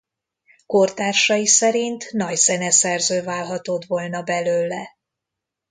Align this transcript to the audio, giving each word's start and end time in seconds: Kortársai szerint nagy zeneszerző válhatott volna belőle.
Kortársai 0.65 1.45
szerint 1.47 2.11
nagy 2.11 2.35
zeneszerző 2.35 3.23
válhatott 3.23 3.85
volna 3.85 4.21
belőle. 4.21 4.97